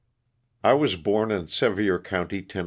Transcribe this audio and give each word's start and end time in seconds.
T 0.63 0.73
WAS 0.73 0.95
born 0.95 1.29
in 1.29 1.47
Sevier 1.47 1.99
county, 1.99 2.41
Tenn. 2.41 2.59